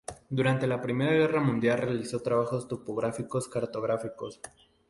Durante 0.31 0.65
la 0.65 0.81
Primera 0.81 1.11
Guerra 1.13 1.41
Mundial 1.41 1.77
realizó 1.77 2.23
trabajos 2.23 2.67
topográficos 2.67 3.47
cartográficos. 3.47 4.41